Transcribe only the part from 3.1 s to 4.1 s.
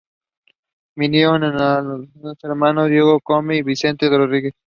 Jácome y Vicente